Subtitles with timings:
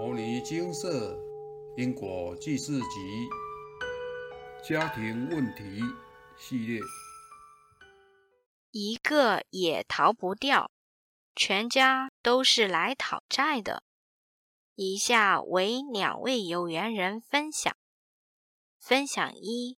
[0.02, 1.14] 《摩尼金色
[1.76, 3.28] 因果记事集》
[4.66, 5.82] 家庭问题
[6.38, 6.80] 系列，
[8.70, 10.70] 一个也逃不掉，
[11.36, 13.82] 全家都是来讨债的。
[14.74, 17.76] 以下为两位有缘人分享。
[18.78, 19.76] 分享一：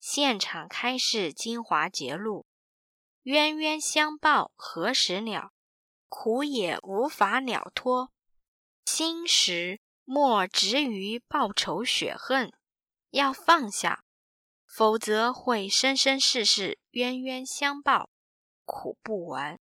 [0.00, 2.46] 现场开示《精华节录》，
[3.24, 5.50] 冤冤相报何时了？
[6.08, 8.11] 苦也无法了脱。
[8.84, 12.52] 心时莫执于报仇雪恨，
[13.10, 14.04] 要放下，
[14.66, 18.10] 否则会生生世世冤冤相报，
[18.64, 19.58] 苦不完。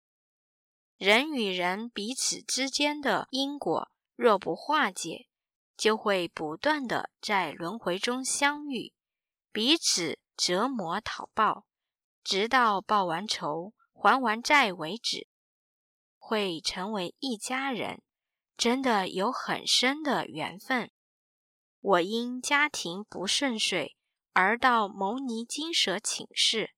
[0.98, 5.27] 人与人彼此之间的因果若不化解，
[5.76, 8.94] 就会不断的在轮回中相遇，
[9.52, 11.66] 彼此折磨讨报，
[12.24, 15.27] 直到报完仇、还完债为止，
[16.18, 18.02] 会成为一家人。
[18.58, 20.90] 真的有很深的缘分。
[21.80, 23.96] 我因家庭不顺遂
[24.34, 26.72] 而到牟尼金舍请示，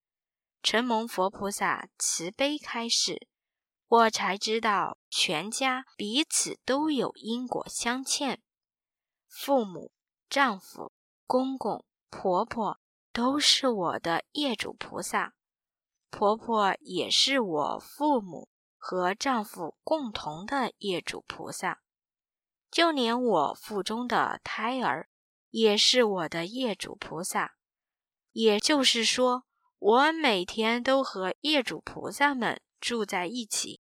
[0.61, 3.27] 承蒙佛菩萨慈悲开示，
[3.88, 8.41] 我才知道全家彼此都有因果相欠。
[9.27, 9.93] 父母、
[10.30, 10.91] 丈夫、
[11.25, 12.80] 公公、婆婆
[13.14, 15.33] 都是我的业主菩萨，
[16.09, 18.49] 婆婆也是我父母。
[18.80, 21.81] 和丈夫共同的业主菩萨，
[22.72, 25.09] 就连我腹中的胎儿
[25.52, 27.55] 也是我的业主菩萨。
[28.31, 29.44] 也就是说，
[29.77, 33.81] 我每天都和业主菩萨们住在一起。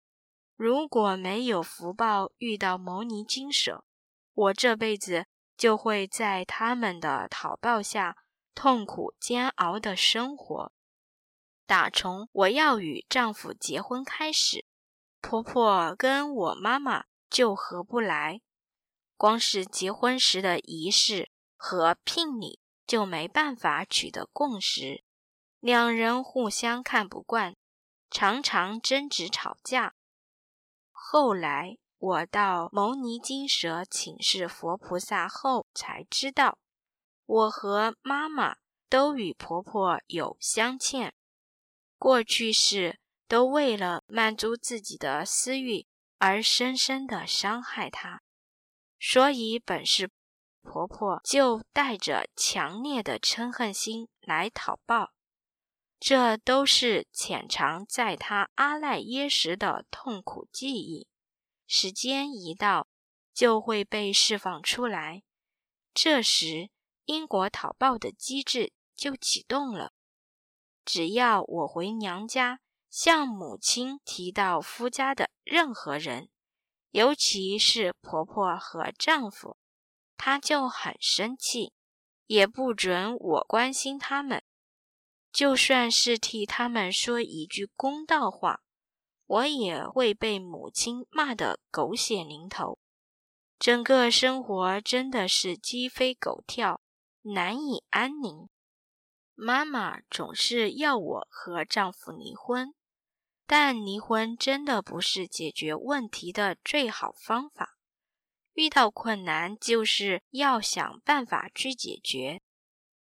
[0.56, 3.84] 如果没有福报遇到牟尼金舍，
[4.32, 8.16] 我这辈子就会在他们的讨报下
[8.54, 10.72] 痛苦煎熬的生活。
[11.66, 14.64] 打从我要与丈夫结婚开始。
[15.20, 18.40] 婆婆跟我妈妈就合不来，
[19.16, 25.04] 光是结婚时的仪式和聘礼就没办法取得共识，
[25.60, 27.56] 两人互相看不惯，
[28.10, 29.94] 常常争执吵架。
[30.92, 36.58] 后来我到牟尼金舍请示佛菩萨后，才知道
[37.26, 38.56] 我和妈妈
[38.88, 41.12] 都与婆婆有相欠，
[41.98, 43.00] 过去是。
[43.28, 48.20] 都为了满足自己的私欲而深深的伤害她，
[48.98, 50.10] 所以本是
[50.62, 55.12] 婆婆就带着强烈的嗔恨心来讨报，
[56.00, 61.06] 这都是潜藏在她阿赖耶识的痛苦记忆，
[61.66, 62.88] 时间一到
[63.34, 65.22] 就会被释放出来，
[65.92, 66.70] 这时
[67.04, 69.92] 因果讨报的机制就启动了，
[70.84, 72.60] 只要我回娘家。
[72.90, 76.30] 向母亲提到夫家的任何人，
[76.90, 79.56] 尤其是婆婆和丈夫，
[80.16, 81.72] 她就很生气，
[82.26, 84.42] 也不准我关心他们。
[85.30, 88.62] 就算是替他们说一句公道话，
[89.26, 92.78] 我也会被母亲骂得狗血淋头。
[93.58, 96.80] 整个生活真的是鸡飞狗跳，
[97.22, 98.48] 难以安宁。
[99.34, 102.74] 妈妈总是要我和丈夫离婚。
[103.48, 107.78] 但离婚真的不是解决问题的最好方法。
[108.52, 112.42] 遇到困难，就是要想办法去解决。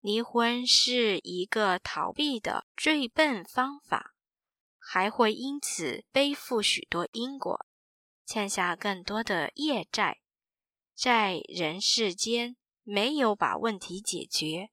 [0.00, 4.14] 离婚是一个逃避的最笨方法，
[4.78, 7.66] 还会因此背负许多因果，
[8.24, 10.20] 欠下更多的业债。
[10.94, 14.70] 在人世间，没有把问题解决，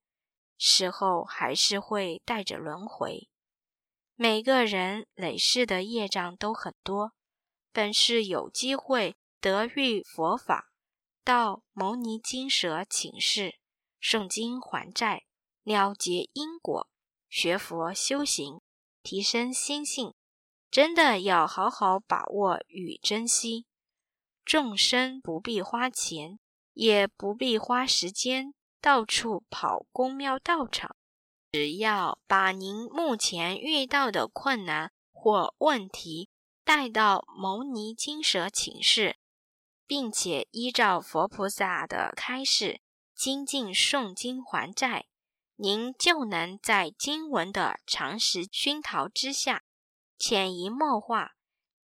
[0.60, 3.30] 事后还是会带着轮回。
[4.18, 7.12] 每个人累世的业障都很多，
[7.74, 10.72] 本是有机会得遇佛法，
[11.22, 13.56] 到牟尼金舍请示、
[14.02, 15.26] 诵经还债、
[15.64, 16.90] 了结因果、
[17.28, 18.62] 学佛修行、
[19.04, 20.14] 提升心性，
[20.72, 23.66] 真的要好好把握与珍惜。
[24.46, 26.40] 众生不必花钱，
[26.72, 30.96] 也不必花时间，到处跑公庙道场。
[31.56, 36.30] 只要把您目前遇到的困难或问题
[36.66, 39.16] 带到牟尼金舍请示，
[39.88, 42.82] 并且依照佛菩萨的开示
[43.14, 45.06] 精进诵经还债，
[45.56, 49.64] 您就能在经文的常识熏陶之下，
[50.18, 51.38] 潜移默化，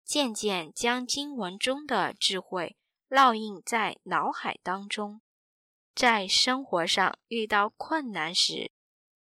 [0.02, 2.78] 渐渐将经文中的智慧
[3.10, 5.20] 烙印在脑海当中，
[5.94, 8.72] 在生活上遇到困难时。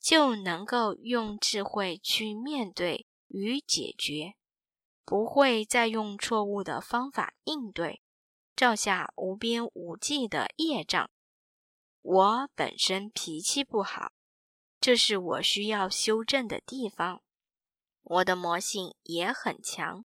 [0.04, 4.34] 就能够用智慧去面对与解决，
[5.02, 8.02] 不会再用错误的方法应对，
[8.54, 11.10] 照下无边无际的业障。
[12.02, 14.12] 我本身脾气不好，
[14.78, 17.22] 这是我需要修正的地方。
[18.02, 20.04] 我的魔性也很强，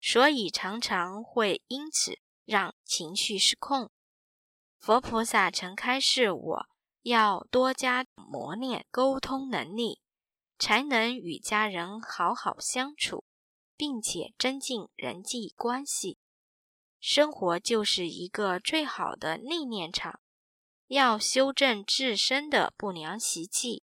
[0.00, 3.90] 所以常常会因此让情绪失控。
[4.78, 6.66] 佛菩萨曾开示我
[7.04, 10.00] 要多加磨练沟通能力，
[10.58, 13.24] 才能与家人好好相处，
[13.76, 16.16] 并且增进人际关系。
[16.98, 20.20] 生活就是一个最好的历练场。
[20.86, 23.82] 要修正自身的不良习气，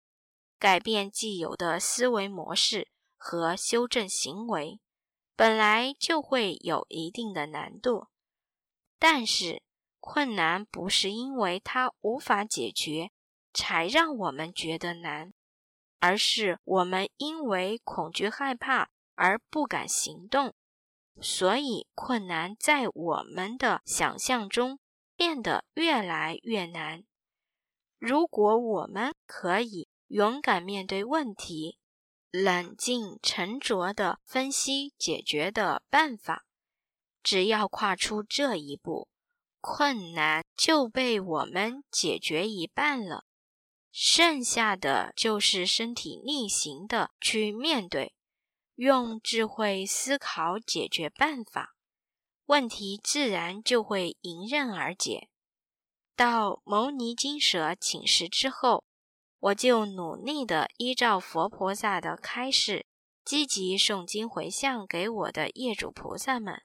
[0.57, 4.79] 改变既有的思维模式和修正行为，
[5.35, 8.07] 本来就会有一定的难度。
[8.97, 9.61] 但是，
[10.01, 13.11] 困难不是因为它无法解决
[13.53, 15.31] 才让我们觉得难，
[15.99, 20.53] 而是我们因为恐惧害怕而不敢行动，
[21.21, 24.77] 所以困难在我们的想象中。
[25.13, 27.03] 变得越来越难。
[27.99, 31.77] 如果我们可以勇敢面对问题，
[32.31, 36.43] 冷静沉着地分析解决的办法，
[37.21, 39.09] 只要跨出这一步，
[39.61, 43.25] 困难就被我们解决一半了。
[43.91, 48.13] 剩下的就是身体力行的去面对，
[48.75, 51.75] 用智慧思考解决办法。
[52.45, 55.29] 问题自然就会迎刃而解。
[56.15, 58.83] 到牟尼金舍请示之后，
[59.39, 62.85] 我就努力的依照佛菩萨的开示，
[63.23, 66.61] 积极诵经回向给我的业主菩萨们。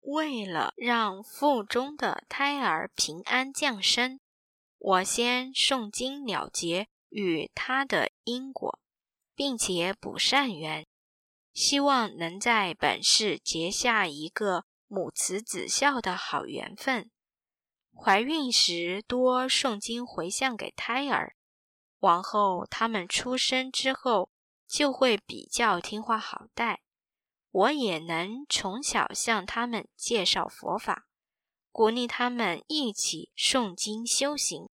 [0.00, 4.20] 为了让腹中的胎儿平安降生，
[4.78, 8.78] 我先诵经了结与他的因果，
[9.34, 10.86] 并且补善缘，
[11.52, 14.64] 希望能在本世结下一个。
[14.92, 17.12] 母慈子孝的好缘分，
[17.94, 21.36] 怀孕时多诵经回向给胎儿，
[22.00, 24.30] 往后他们出生之后
[24.66, 26.80] 就会比较听话好带。
[27.50, 31.06] 我也能从小向他们介绍佛法，
[31.70, 34.68] 鼓励他们一起诵经修行，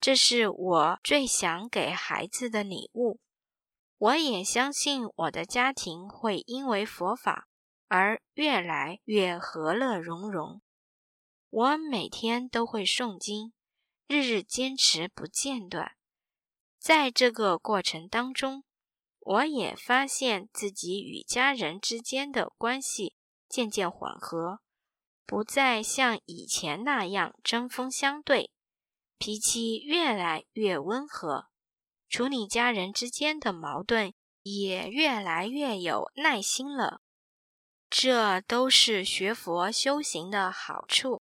[0.00, 3.20] 这是我最想给孩子的礼物。
[3.98, 7.48] 我也相信我的家庭会因为佛法。
[7.86, 10.62] 而越来越和乐融融。
[11.50, 13.52] 我每天都会诵经，
[14.08, 15.92] 日日坚持不间断。
[16.80, 18.64] 在这个过程当中，
[19.26, 23.14] 我也发现自己与家人之间的关系
[23.48, 24.60] 渐渐缓和，
[25.24, 28.50] 不再像以前那样针锋相对，
[29.16, 31.46] 脾气越来越温和，
[32.08, 34.12] 处理家人之间的矛盾
[34.42, 37.00] 也越来越有耐心了。
[37.88, 41.22] 这都是学佛修行的好处。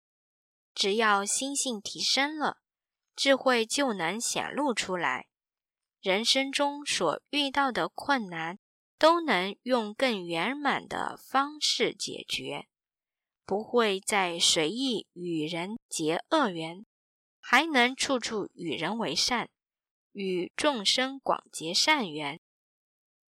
[0.72, 2.56] 只要心性提升了，
[3.14, 5.26] 智慧就能显露出来。
[6.00, 8.58] 人生中所遇到的困难，
[8.98, 12.66] 都能用更圆满的方式解决，
[13.44, 16.86] 不会再随意与人结恶缘，
[17.38, 19.48] 还能处处与人为善，
[20.12, 22.40] 与众生广结善缘。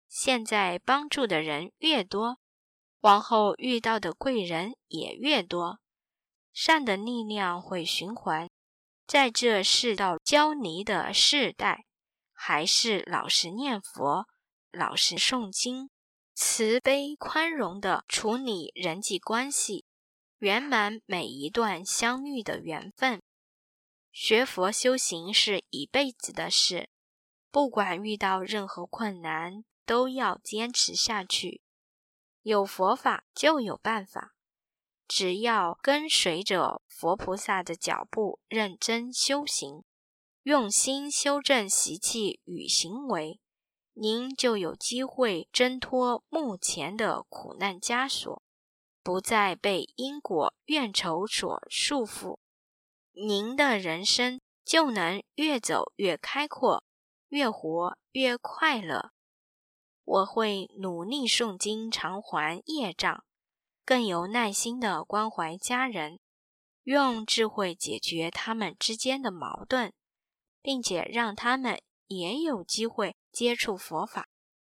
[0.09, 2.39] 现在帮助的人越多。
[3.01, 5.79] 往后遇到的贵人也越多，
[6.51, 8.49] 善的力量会循环。
[9.05, 11.85] 在这世道交离的世代，
[12.39, 14.27] 还是老实念佛、
[14.71, 15.89] 老实诵经、
[16.35, 19.85] 慈悲宽容的处理人际关系，
[20.37, 23.23] 圆满每一段相遇的缘分。
[24.11, 26.89] 学佛修行是一辈子的事，
[27.49, 31.63] 不管遇到任何困难，都要坚持下去。
[32.43, 34.35] 有佛法就有办法，
[35.07, 39.83] 只要跟随着佛菩萨的脚步，认真修行，
[40.47, 43.41] 用心修正习气与行为，
[43.91, 48.41] 您就有机会挣脱目前的苦难枷锁，
[49.03, 52.37] 不再被因果怨仇所束缚，
[53.11, 56.85] 您的人生就能越走越开阔，
[57.27, 59.11] 越活越快乐。
[60.05, 63.25] 我会努力诵经偿还业障，
[63.83, 66.21] 更有耐心地关怀家人，
[66.83, 69.91] 用智慧解决他们之间的矛盾，
[70.67, 74.27] 并且让他们也有机会接触佛法、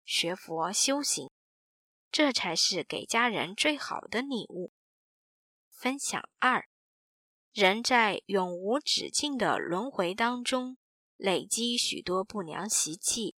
[0.03, 1.29] 学佛修行，
[2.11, 4.73] 这才是给家人最好的礼物。
[5.69, 6.67] 分享二：
[7.51, 10.77] 人在永无止境的轮回当中，
[11.15, 13.35] 累积许多不良习气。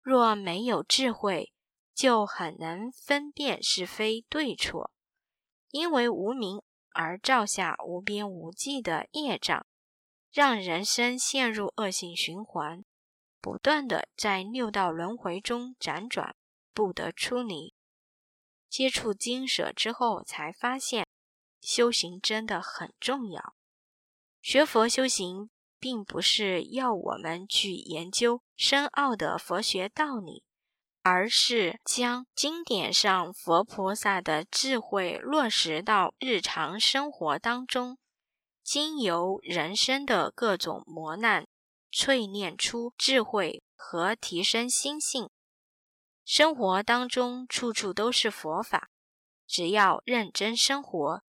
[0.00, 1.52] 若没有智慧，
[1.94, 4.90] 就很难分辨是非对错，
[5.68, 6.62] 因为无明
[6.94, 9.66] 而造下无边无际的业障，
[10.32, 12.84] 让人生陷入恶性循环，
[13.40, 16.34] 不断的在六道轮回中辗转，
[16.72, 17.74] 不得出离。
[18.68, 21.06] 接触经舍之后，才发现
[21.60, 23.54] 修行真的很重要。
[24.40, 30.42] 学佛修行，并不是要我们去研究深奥的佛学道理。
[31.04, 37.98] 而是将经典上佛菩萨的智慧落实到日常生活当中，
[38.62, 41.46] 经由人生的各种磨难，
[41.92, 45.28] 淬炼出智慧和提升心性。
[46.24, 48.90] 生活当中处处都是佛法，
[49.46, 51.22] 只要认真生活，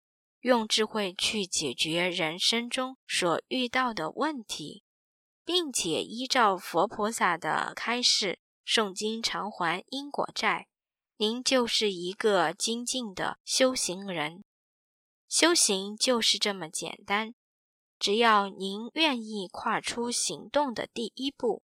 [0.42, 4.84] 用智慧去解决人生中所遇到的问题，
[5.46, 8.40] 并且依照佛菩萨的开示。
[8.64, 10.68] 诵经偿还因果债，
[11.18, 14.44] 您就是一个精进的修行人。
[15.32, 17.34] 修行就是这么简单，
[17.98, 21.64] 只要您愿意跨出行动的第一步，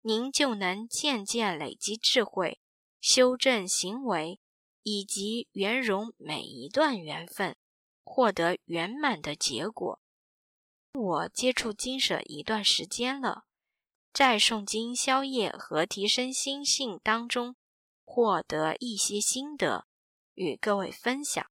[0.00, 2.58] 您就能渐渐累积智慧，
[3.02, 4.40] 修正行为，
[4.82, 7.54] 以及圆融每一段缘分，
[8.02, 10.00] 获得圆满的结果。
[10.94, 13.44] 我接触经舍一段时间了。
[14.14, 17.56] 在诵经消业和提升心性当中，
[18.06, 19.86] 获得一些心得，
[20.32, 21.46] 与各位分享。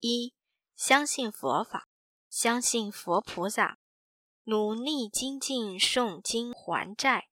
[0.00, 0.32] 一、
[0.76, 1.88] 相信佛法，
[2.28, 3.78] 相信佛菩萨，
[4.44, 7.28] 努力精进诵经还债，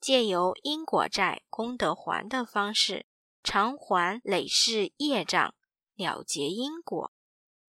[0.00, 3.06] 借由因果债、功德还的方式
[3.44, 5.54] 偿还累世业障，
[5.94, 7.12] 了结因果，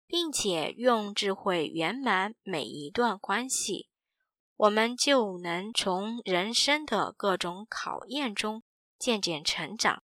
[0.06, 3.90] 并且用智慧圆满每一段关系。
[4.58, 8.62] 我们就能从人生的各种考验中
[9.00, 10.04] 渐渐成长，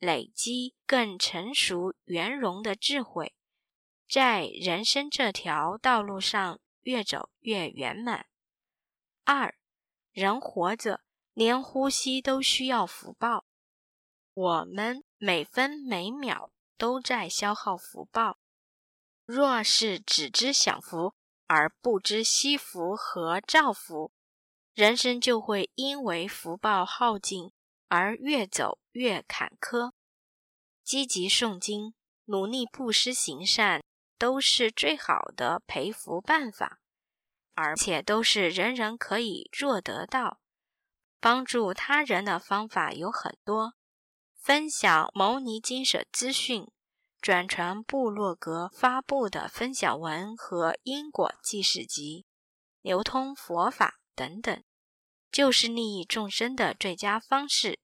[0.00, 3.34] 累积更成熟圆融的智慧，
[4.12, 8.26] 在人生这条道路上越走越圆满。
[9.24, 9.54] 二，
[10.12, 11.00] 人活着
[11.32, 13.46] 连呼吸都需要福报，
[14.34, 18.36] 我们每分每秒都在消耗福报，
[19.24, 21.14] 若是只知享福。
[21.46, 24.12] 而不知惜福和造福，
[24.74, 27.52] 人生就会因为福报耗尽
[27.88, 29.92] 而越走越坎坷。
[30.82, 33.84] 积极诵经、努力布施行善，
[34.22, 36.78] 都是最好的培福办法，
[37.54, 40.38] 而且都是人人可以做得到。
[41.18, 43.74] 帮助他人的方法有很多，
[44.36, 46.68] 分享牟尼经舍资讯。
[47.20, 52.24] 转传部落格发布的分享文和因果记事集，
[52.80, 54.62] 流通佛法等等，
[55.32, 57.80] 就是利益众生的最佳方式。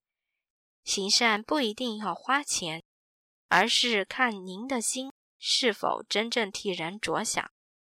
[0.84, 2.84] 行善不一定要花钱，
[3.48, 7.50] 而是看您的心是否真正替人着想，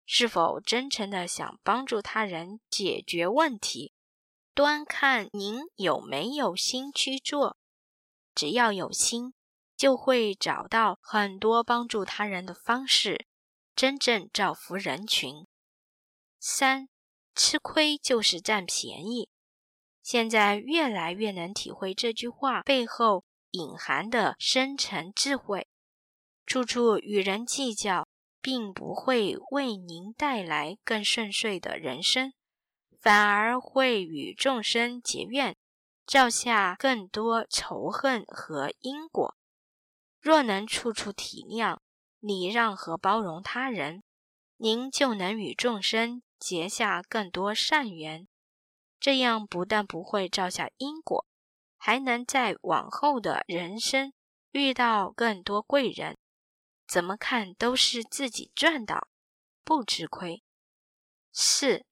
[0.06, 3.92] 是否真诚的想帮助他人解决问题，
[4.54, 7.56] 端看您有没有心去做。
[8.34, 9.34] 只要有心。
[9.80, 13.26] 就会找到很多帮助他人的方式，
[13.74, 15.46] 真正造福人群。
[16.38, 16.90] 三，
[17.34, 19.30] 吃亏就是占便宜。
[20.02, 25.66] 现在越来越能体会这句话背后隐含的深层智慧。
[26.50, 28.08] 处处与人计较，
[28.42, 32.32] 并不会为您带来更顺遂的人生，
[33.00, 35.56] 反而会与众生结怨，
[36.04, 39.36] 造下更多仇恨和因果。
[40.20, 41.78] 若能处处体谅、
[42.18, 44.02] 礼让和包容他人，
[44.56, 48.26] 您就能与众生结下更多善缘。
[48.98, 51.24] 这样不但不会造下因果，
[51.78, 54.12] 还能在往后的人生
[54.50, 56.18] 遇到更多贵人。
[56.90, 59.06] 怎么看都是自己赚到，
[59.62, 60.42] 不吃亏。
[61.30, 61.86] 四，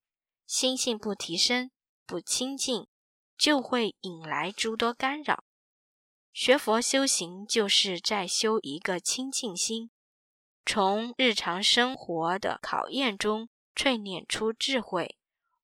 [0.45, 1.71] 心性不提升、
[2.05, 2.89] 不清净，
[3.37, 5.45] 就会引来诸多干扰。
[6.33, 9.93] 学佛修行，就是在修一个清净心，
[10.67, 15.17] 从日常生活的考验中淬炼出智慧，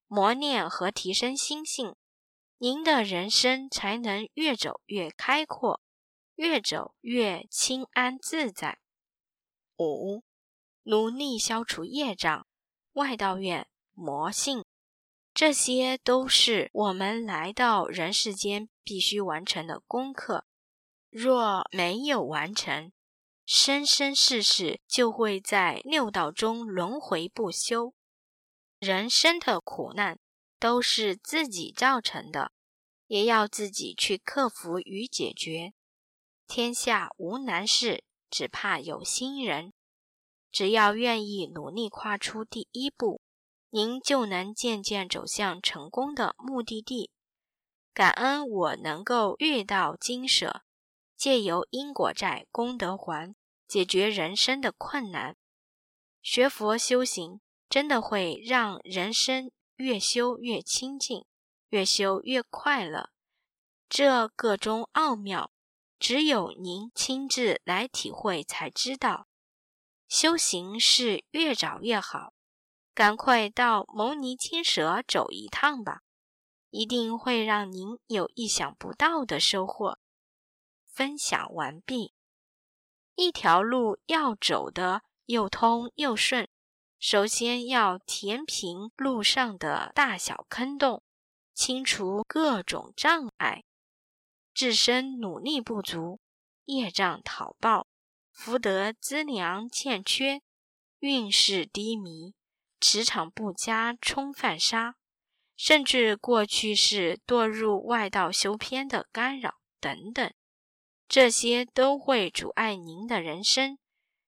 [0.07, 1.97] 磨练和提升心性，
[2.59, 5.81] 您的人生才能越走越开阔，
[6.35, 8.79] 越走越清安自在。
[9.77, 10.23] 五，
[10.83, 12.47] 努力消除业障、
[12.93, 14.63] 外道愿、魔性，
[15.33, 20.45] 这些都是我们来到人世间必须完成的功课。
[21.09, 22.91] 若没有完成，
[23.45, 27.93] 生生世世就会在六道中轮回不休。
[28.79, 30.19] 人生的苦难
[30.59, 32.51] 都是自己造成的，
[33.07, 35.73] 也要自己去克服与解决。
[36.47, 39.73] 天下无难事，只怕有心人。
[40.51, 43.19] 只要愿意努力跨出第一步，
[43.69, 47.11] 您就能渐渐走向成功的目的地。
[47.93, 50.63] 感恩我能够遇到金舍，
[51.17, 53.35] 借由因果债、功德还，
[53.67, 55.35] 解决人生的困难。
[56.21, 57.39] 学佛修行，
[57.69, 61.25] 真的会让人生越修越清净，
[61.69, 63.09] 越修越快乐。
[63.87, 65.51] 这个中奥妙，
[66.07, 69.25] 只有您亲自来体会才知道。
[70.07, 72.31] 修行是越早越好，
[72.93, 76.03] 赶快到牟尼金舍走一趟吧，
[76.69, 79.97] 一定会让您有意想不到的收获。
[80.85, 82.13] 分享完毕。
[83.15, 86.47] 一条路要走的又通又顺，
[86.99, 91.01] 首先要填平路上的大小坑洞，
[91.55, 93.63] 清除各种障碍。
[94.55, 96.21] 自身努力不足，
[96.63, 97.87] 业障讨报。
[98.31, 100.41] 福德资粮欠缺，
[100.99, 102.33] 运势低迷，
[102.79, 104.95] 磁场不佳，冲犯杀，
[105.57, 110.33] 甚至过去是堕入外道修偏的干扰等等，
[111.07, 113.77] 这些都会阻碍您的人生，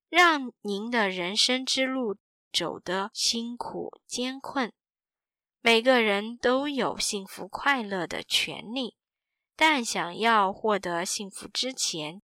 [0.10, 2.18] 让您的人生之路
[2.52, 4.74] 走得辛苦艰困。
[5.62, 8.96] 每个人都有幸福快乐的权利，
[9.58, 12.22] 但想要获得幸福之前，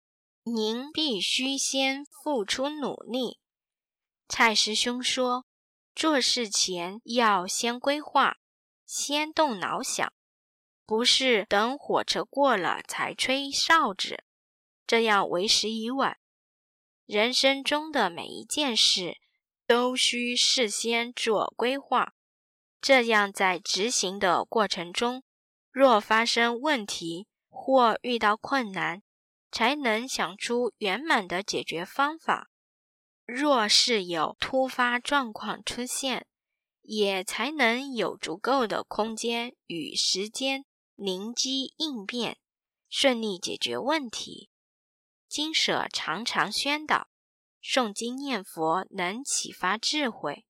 [0.44, 3.40] 您必须先付出努力。
[4.30, 5.46] 蔡师兄说
[5.94, 8.38] ：“做事前要先规划，
[8.86, 10.14] 先动脑想，
[10.86, 14.24] 不是等火车过了才吹哨子，
[14.88, 16.18] 这样为时已晚。
[17.06, 19.18] 人生中的每一件事
[19.66, 22.14] 都需事先做规划，
[22.80, 25.24] 这样在执行的过程中，
[25.78, 29.04] 若发生问题或遇到困难。”
[29.50, 32.50] 才能想出圆满的解决方法。
[33.26, 36.28] 若是有突发状况出现，
[36.82, 40.66] 也才能有足够的空间与时间
[40.96, 42.38] 灵机应变，
[42.90, 44.50] 顺利解决问题。
[45.30, 47.08] 经舍常常宣导，
[47.64, 50.46] 诵经念佛能启发智慧。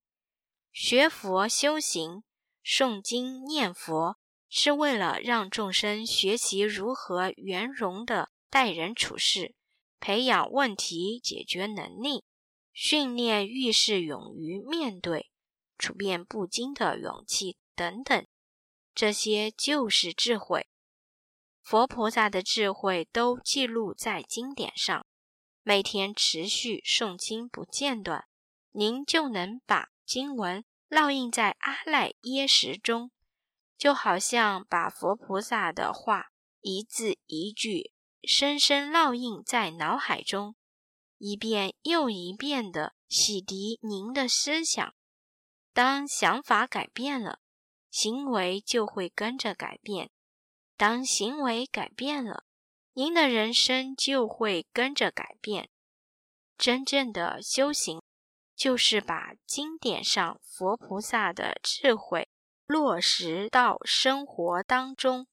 [0.73, 2.23] 学佛修行，
[2.65, 4.17] 诵经念佛
[4.49, 8.29] 是为了让众生学习如何圆融的。
[8.49, 9.55] 待人处事，
[9.99, 12.23] 培养问题解决能力，
[12.71, 15.29] 训练遇事勇于面对、
[15.77, 18.25] 处变不惊的勇气等等，
[18.95, 20.69] 这些就是智慧。
[21.61, 25.05] 佛菩萨的智慧都记录在经典上，
[25.61, 28.23] 每天持续诵经不间断，
[28.71, 33.11] 您就能把经文烙印在阿赖耶识中，
[33.77, 37.93] 就好像把佛菩萨的话一字一句。
[38.23, 40.55] 深深烙印在脑海中，
[41.17, 44.93] 一遍又一遍地洗涤您的思想。
[45.71, 47.39] 当想法改变了，
[47.89, 50.09] 行为就会跟着改变；
[50.75, 52.43] 当行为改变了，
[52.93, 55.69] 您的人生就会跟着改变。
[56.57, 58.01] 真正的修行，
[58.55, 62.27] 就是把经典上佛菩萨的智慧
[62.67, 65.27] 落实到生活当中。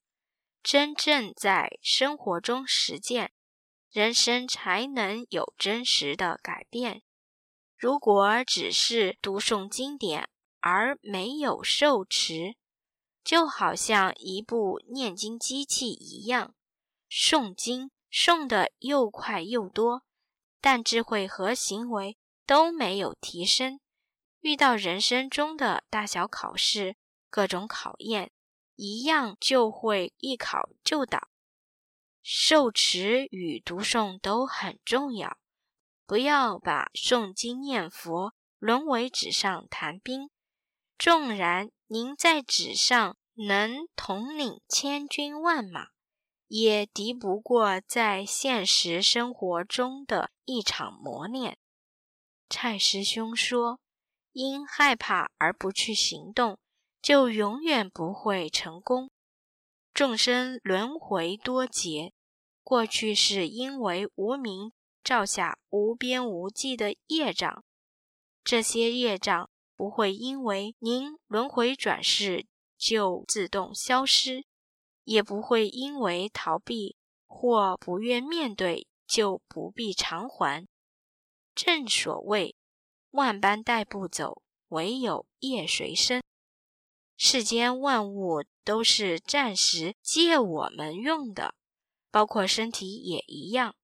[0.63, 3.33] 真正在生活中实践，
[3.91, 7.03] 人生才能有真实的改变。
[7.77, 12.55] 如果只是读诵经典而没有受持，
[13.23, 16.55] 就好像一部念经机器一样，
[17.11, 20.03] 诵经诵得又快又多，
[20.63, 22.17] 但智慧和行为
[22.47, 23.81] 都没有提升。
[24.41, 26.97] 遇到人生中的大小考试、
[27.35, 28.31] 各种考验。
[28.77, 31.29] 一样就会一考就倒。
[32.23, 35.37] 受持与读诵都很重要，
[36.07, 40.31] 不要把诵经念佛沦为纸上谈兵。
[40.97, 45.89] 纵然您在纸上能统领千军万马，
[46.47, 51.59] 也敌不过在现实生活中的一场磨练。
[52.49, 53.81] 蔡师兄说
[54.31, 56.59] ：“因害怕而不去行动。”
[57.05, 59.11] 就永远不会成功。
[59.93, 62.15] 众生轮回多劫，
[62.63, 64.73] 过去是因为无名
[65.05, 67.63] 造下无边无际的业障，
[68.43, 72.47] 这些业障不会因为您轮回转世
[72.79, 74.47] 就自动消失，
[75.05, 80.67] 也不会因为逃避或不愿面对就不必偿还。
[81.55, 82.57] 正所谓，
[83.11, 86.23] 万般带不走，唯有业随身。
[87.17, 91.55] 世间万物都是暂时借我们用的，
[92.11, 93.77] 包括身体也一样。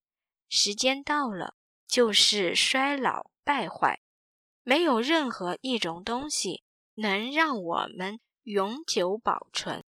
[0.49, 1.55] 时间到了，
[1.87, 4.01] 就是衰老败坏，
[4.65, 6.65] 没有任何一种东西
[6.95, 9.85] 能让我们永久保存，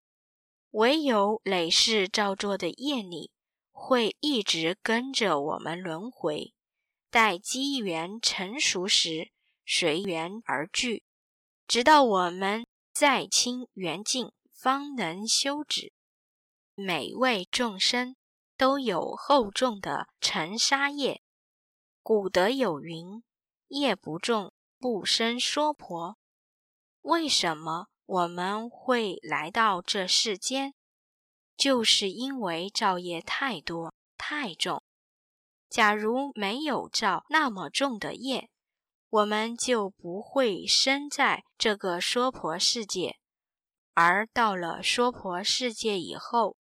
[0.70, 3.32] 唯有累世造作的业力
[3.72, 6.54] 会一直跟着我们轮回，
[7.10, 9.30] 待机缘成熟时
[9.66, 11.02] 随缘而聚，
[11.66, 15.92] 直到我们再清缘净，方能修止。
[16.74, 18.16] 每位众生
[18.56, 21.22] 都有厚重的尘沙业，
[22.02, 23.22] 古德有云
[23.68, 26.18] ：“业不重，不生娑婆。”
[27.02, 30.74] 为什么我们会来到这世间？
[31.56, 34.82] 就是因为造业太多太重。
[35.68, 38.50] 假如没有造那么重的业，
[39.12, 43.18] 我们就不会生在这个娑婆世界。
[43.92, 46.56] 而到了娑婆世界以后，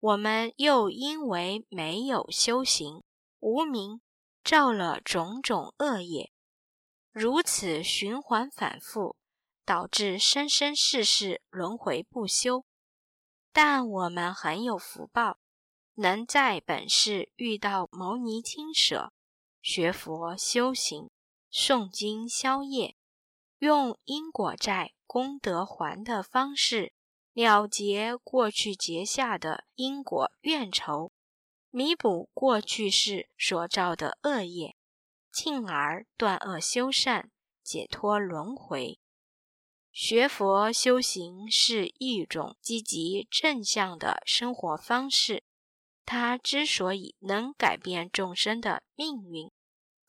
[0.00, 3.04] 我们又因为没有修行，
[3.38, 4.00] 无名
[4.42, 6.32] 造了种种恶业，
[7.12, 9.14] 如此循环反复，
[9.64, 12.64] 导致生生世世轮回不休。
[13.52, 15.38] 但我们很有福报，
[15.94, 19.12] 能在本世遇到牟尼金舍，
[19.60, 21.08] 学佛修行，
[21.52, 22.96] 诵经消业，
[23.58, 26.94] 用因果债功德还的方式。
[27.34, 31.12] 了结过去结下的因果怨仇，
[31.70, 34.76] 弥补过去世所造的恶业，
[35.30, 37.30] 进而断恶修善，
[37.62, 38.98] 解脱轮回。
[39.90, 45.42] 学佛修行是一种积极正向的生活方式。
[46.04, 49.50] 它之所以能改变众生的命运，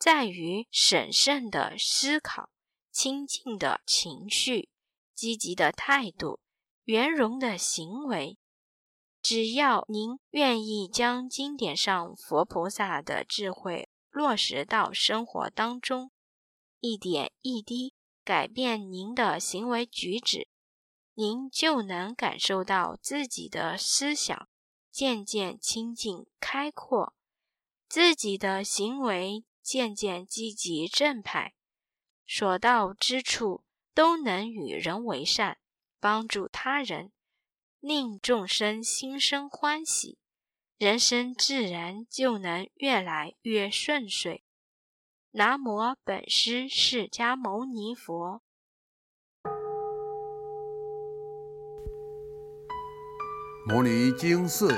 [0.04, 2.50] 在于审慎的思考、
[2.92, 4.68] 清净的情绪、
[5.16, 6.42] 积极的态度。
[6.84, 8.38] 圆融的行为，
[9.22, 16.12] 只要您愿意将经典上佛菩萨的智慧落实到生活当中，
[16.82, 17.94] 一点一滴
[18.26, 20.50] 改变您的行为举止，
[21.14, 24.50] 您就能感受到自己的思想
[24.92, 27.14] 渐渐清净开阔，
[27.88, 31.56] 自己的行为渐渐积极正派，
[32.28, 33.64] 所到之处
[33.96, 35.58] 都能与人为善。
[36.00, 37.14] 帮助他人，
[37.80, 40.18] 令众生心生欢喜，
[40.78, 44.44] 人生自然就能越来越顺遂。
[45.32, 48.42] 南无本师释迦牟尼佛。
[53.66, 54.78] 摩尼经寺